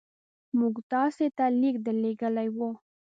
موږ 0.59 0.75
تاسي 0.91 1.27
ته 1.37 1.45
لیک 1.61 1.75
درلېږلی 1.85 2.47
وو. 2.55 2.69